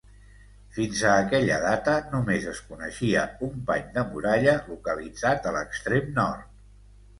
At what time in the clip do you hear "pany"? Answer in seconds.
3.69-3.87